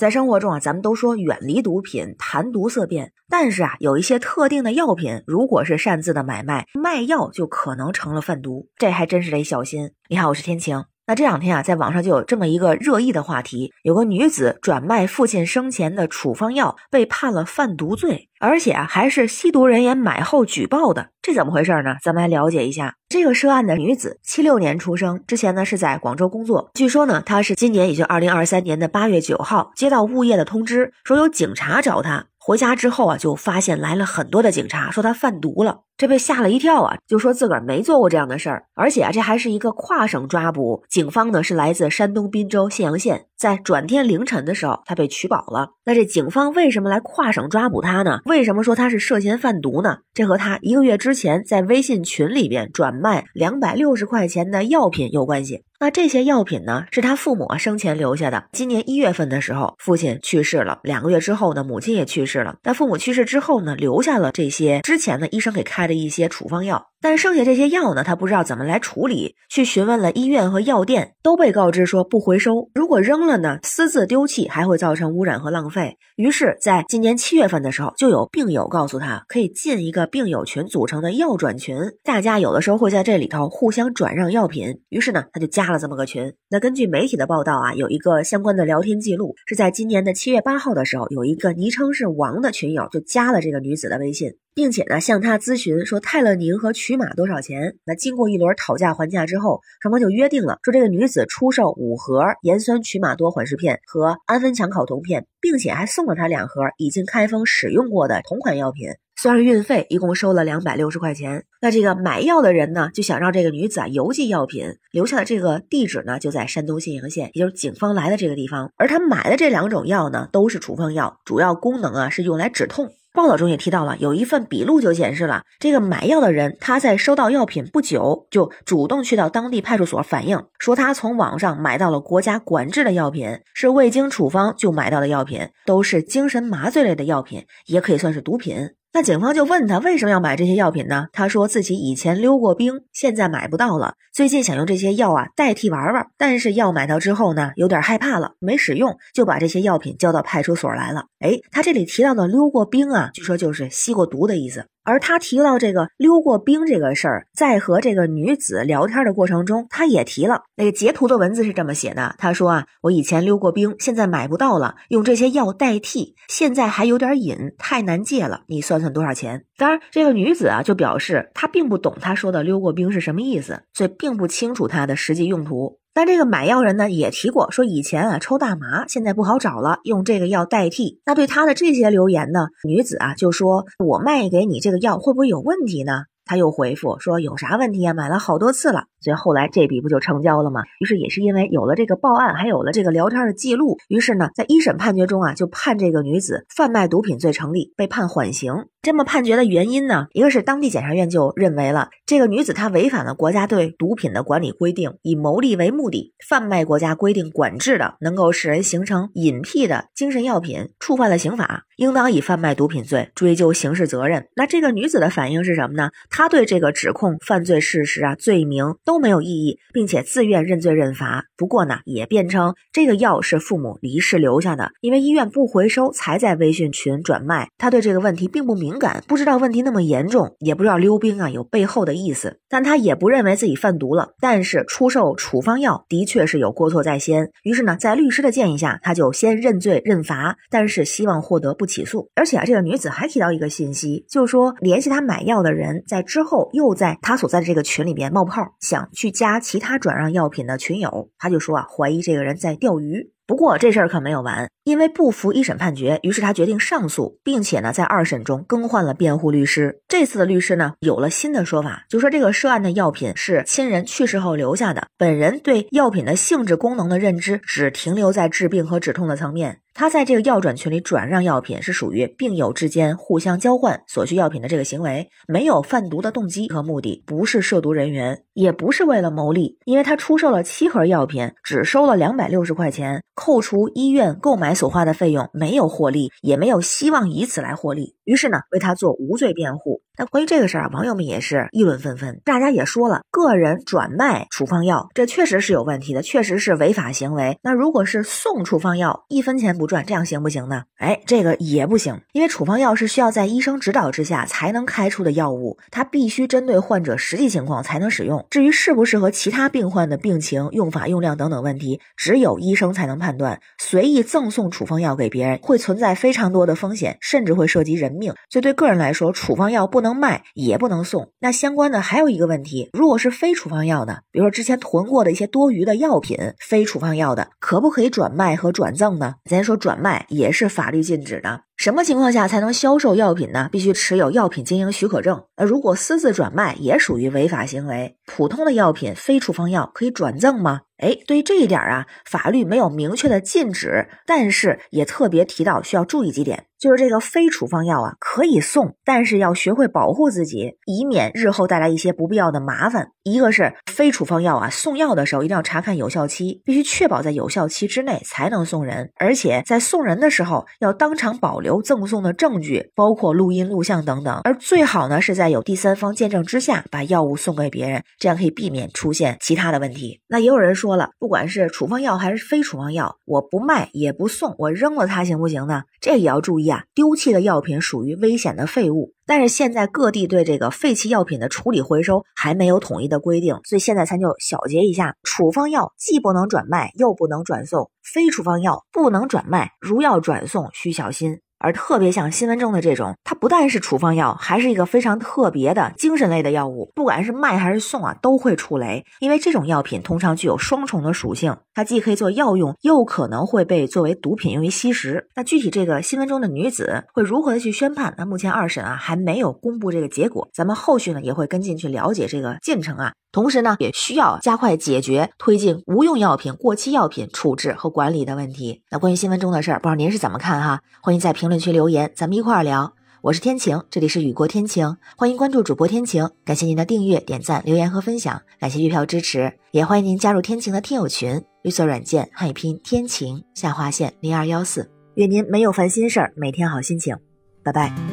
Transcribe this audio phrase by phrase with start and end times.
[0.00, 3.12] 在生活中啊，咱们都说远离毒品，谈毒色变。
[3.28, 9.90] 但是啊，有一些特定的药品，如果是擅自的买卖，卖药就可能成了贩毒，这还真是得小心。
[10.08, 10.89] 你好，我是天晴。
[11.10, 21.96] 那这两天啊，在网上就有这么一个热议的话题：有个女子转卖父亲生前的处方药，被判了贩毒罪，而且啊，还是吸毒人员买后举报的，这怎么回事呢？
[22.00, 22.94] 咱们来了解一下。
[23.08, 26.70] 这个涉案的女子，七六年出生，之前呢是在广州工作。
[26.74, 32.26] 据说呢，她是今年，也就二零二三年的八月九号，接到物业的通知，说有警察找她。
[32.38, 40.82] 回家之后啊，就发现来了很多的警察，说他贩毒了，这被吓了一跳啊，就说自个儿没做过这样的事儿，而且啊，这还是一个跨省抓捕。
[40.88, 45.72] 警方呢是来自山东滨州信阳县，在转天凌晨的时候，他被取保了。
[45.84, 48.20] 那这警方为什么来跨省抓捕他呢？
[48.24, 49.98] 为什么说他是涉嫌贩毒呢？
[50.14, 55.64] 这和他一个月之前在微信群里边转卖两百六十块钱的药品有关系。
[55.82, 58.44] 那这些药品呢，是他父母生前留下的。
[58.52, 62.56] 今年一月份的时候，父亲去世了，两个月之后呢，母亲也去世了。
[62.64, 66.89] 那父母去世之后呢，留下了这些之前呢医生给开的的一些处方药。
[67.00, 72.70] 但剩下这些药呢，他不知道怎么来处理，去询问了医院和药店，都被告知说不回收。
[72.74, 75.96] 如果扔了呢，私自丢弃还会造成污染和浪费。
[76.16, 84.80] 于是，在今年七月份的时候，就有病友告诉他，可以进一个病友群组成的药转群，大家有的时候会在这里头互相转让药品。
[84.90, 86.34] 于是呢，他就加了这么个群。
[86.50, 94.34] 那根据媒体的报道啊，有一个相关的聊天记录，是在今年的七月八号的时候，有一个昵称是王的群友就加了这个女子的微信。
[94.52, 97.76] 并且呢，向他咨询说泰勒宁和曲马多少钱？
[97.84, 111.44] 那经过一轮讨价还价之后，双方就约定了，说这个女子出售五盒盐酸曲马多缓释片和氨酚羟考酮片，并且还送了他两盒已经开封使用过的同款药品，算是运费，一共收了两百六十块钱。
[111.60, 118.72] 那这个买药的人呢，就想让这个女子啊邮寄药品，留下的这个地址呢就在山东信阳县，也就是警方来的这个地方。
[118.76, 122.92] 而他买的这两种药呢，都是处方药，主要功能啊是用来止痛。
[123.12, 138.70] 报道中也提到了，有一份笔录就显示了，这个买药的人他在收到药品不久，就主动去到当地派出所反映，说他从网上买到了国家管制的药品，是未经处方就买到的药品，都是精神麻醉类的药品，也可以算是毒品。
[138.92, 141.06] 那警方就问他为什么要买这些药品呢？
[141.12, 151.04] 他说自己以前溜过冰，现在买不到了，最近想用这些药啊代替玩玩，但是药买到之后呢，有点害怕了，没使用，就把这些药品交到派出所来了。
[151.20, 154.66] 诶，他这里提到的溜过冰啊，据说就是吸过毒的意思。
[154.84, 168.42] 而他提到这个溜过冰这个事儿，在和这个女子聊天的过程中，他也提了那个截图的文字是这么写的：他说啊，我以前溜过冰，现在买不到了，用这些药代替，现在还有点瘾，太难戒了。
[168.46, 169.44] 你算算多少钱？
[169.56, 175.79] 当然，这个女子啊就表示她并不懂他说的溜过冰是什么意思，所以并不清楚它的实际用途。
[175.92, 181.00] 但这个买药人呢也提过，说以前啊抽大麻，现在不好找了，用这个药代替。
[181.04, 187.92] 那对他的这些留言呢，女子啊就说：“我卖给你这个药会不会有问题呢？”他又回复说：“有啥问题啊？
[187.92, 190.60] 买了好多次了。”所以后来这笔不就成交了吗？
[190.78, 198.66] 于是也是因为有了这个报案，还有了这个聊天的记录，于是呢，在一审判决中啊，就判这个女子贩卖毒品罪成立，被判缓刑。
[198.82, 214.28] 这么判决的原因呢，一个是当地检察院就认为了这个女子她违反了国家对毒品的管理规定，以牟利为目的贩卖国家规定管制的能够使人形成瘾癖的精神药品，触犯了刑法，应当以贩卖毒品罪追究刑事责任。
[214.34, 215.90] 那这个女子的反应是什么呢？
[216.08, 218.74] 她对这个指控犯罪事实啊、罪名。
[218.84, 221.26] 都没有异议，并且自愿认罪认罚。
[221.36, 227.48] 不过呢，也辩称这个药是父母离世留下的，因为医院不回收，才在微信群转卖。
[227.56, 232.38] 她对这个问题并不明敏感，不知道问题那么严重，也不知道溜冰啊有背后的意思。
[232.48, 234.10] 但他也不认为自己贩毒了。
[234.20, 237.32] 但是出售处方药的确是有过错在先。
[237.42, 242.08] 于是呢，在律师的建议下，他就先认罪认罚，但是希望获得不起诉。
[242.14, 248.88] 而且啊，这个女子还提到一个信息，就是说联系他买药的人在之后又在他所在的这个群里面冒泡，想。
[248.92, 253.10] 去加其他转让药品的群友，他就说啊，怀疑这个人在钓鱼。
[253.30, 259.82] 不过这事儿可没有完，因为不服一审判决，于是他决定上诉，并且呢，在二审中更换了辩护律师。
[259.86, 269.60] 这次的律师呢，有了新的说法，就说这个涉案的药品是亲人去世后留下的，本人对药品的性质功能的认知只停留在治病和止痛的层面。
[269.72, 279.58] 他在这个药转群里转让药品，是属于病友之间互相交换所需药品的这个行为，没有贩毒的动机和目的，不是涉毒人员，也不是为了牟利。
[279.64, 283.02] 因为他出售了七盒药品，只收了两百六十块钱。
[283.14, 287.94] 扣除医院购买所花的费用，没有获利，也没有希望以此来获利。
[288.10, 289.82] 于是呢，为他做无罪辩护。
[289.96, 292.20] 那关于这个事儿啊，网友们也是议论纷纷。
[292.24, 297.38] 大家也说了，个人转卖处方药，这确实是有问题的，确实是违法行为。
[297.40, 300.64] 那如果是送处方药，一分钱不赚，这样行不行呢？
[300.78, 308.26] 哎，这个也不行，因为处方药是需要在医生指导之下才能开出的药物，它必须针对患者实际情况才能使用。
[308.28, 313.38] 至于适不适合其他病患的病情、用法、用量等等问题，只有医生才能判断。
[313.58, 317.99] 随意赠送处方药给别人，会存在非常多的风险，甚至会涉及人命。
[318.06, 321.10] 所以对个人来说，处方药不能卖，也不能送。
[321.20, 329.14] 那相关的还有一个问题，如果是非处方药的，比如说之前囤过的一些多余的药品，非处方药的，可不可以转卖和转赠呢？
[329.28, 331.42] 咱说转卖也是法律禁止的。
[331.56, 333.50] 什么情况下才能销售药品呢？
[333.52, 335.22] 必须持有药品经营许可证。
[335.36, 337.96] 那如果私自转卖，也属于违法行为。
[338.06, 340.60] 普通的药品，非处方药可以转赠吗？
[340.80, 346.46] 哎，对于这一点啊，法律没有明确的禁止，但是也特别提到需要注意几点。
[346.58, 352.88] 就是这个非处方药啊，可以送，但是要学会保护自己，以免日后带来一些不必要的麻烦。
[353.02, 364.20] 一个是非处方药啊，送药的时候一定要查看有效期，必须确保在有效期之内才能送人，而且在送人的时候要当场保留赠送的证据，包括录音、录像等等。
[364.24, 370.02] 而最好呢是在有第三方见证之下把药物送给别人，这样可以避免出现其他的问题。
[370.08, 375.64] 那也有人说说了，不管是处方药还是非处方药，我不卖也不送，我扔了它行不行呢？
[375.80, 376.62] 这也要注意啊。
[376.76, 391.20] 丢弃的药品属于危险的废物，但是现在各地对这个废弃药品的处理回收还没有统一的规定，所以现在咱就小结一下：处方药既不能转卖，又不能转送；非处方药不能转卖，如要转送需小心。
[391.40, 396.70] 而特别像新闻中的这种，它不但是处方药，还是一个非常特别的精神类的药物。
[396.74, 405.08] 不管是卖还是送啊，都会出雷，因为这种药品通常具有双重的属性，它既可以做药用，又可能会被作为毒品用于吸食。
[405.16, 407.94] 那具体这个新闻中的女子会如何的去宣判？
[407.96, 412.92] 那目前二审啊还没有公布这个结果，咱们后续呢也会跟进去了解这个进程啊。
[413.12, 418.62] 同时呢，也需要加快解决、推进无用药品、过期药品处置和管理的问题。
[418.70, 420.60] 那关于新闻中的事儿，不知道您是怎么看哈？
[420.80, 422.74] 欢迎在评评论区留言，咱们一块儿聊。
[423.02, 426.10] 我是天晴，这里是雨过天晴，欢迎关注主播天晴。
[426.24, 431.22] 感谢您的订阅、点赞、留言和分享，感谢月票支持，也欢迎您加入天晴的听友群。
[431.42, 436.96] 绿色软件汉语拼天晴下划线零二幺四，愿您没有烦心事儿，每天好心情。
[437.44, 437.89] 拜拜。